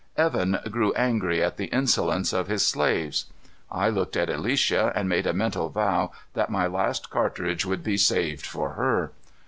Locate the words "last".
6.65-7.11